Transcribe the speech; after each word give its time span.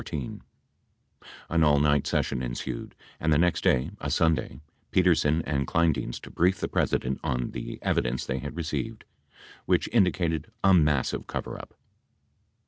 87 0.01 0.41
An 1.49 1.63
all 1.63 1.79
night 1.79 2.07
session 2.07 2.41
ensued 2.41 2.95
and 3.19 3.31
the 3.31 3.37
next 3.37 3.63
day, 3.63 3.91
a 3.99 4.09
Sunday, 4.09 4.59
Petersen 4.89 5.43
and 5.43 5.67
Kleindienst 5.67 6.33
briefed 6.33 6.59
the 6.59 6.67
President 6.67 7.19
on 7.23 7.51
the 7.51 7.77
evidence 7.83 8.25
they 8.25 8.39
had 8.39 8.57
received, 8.57 9.03
which 9.67 9.87
indi 9.91 10.11
cated 10.11 10.45
a 10.63 10.73
massive 10.73 11.27
coverup. 11.27 11.75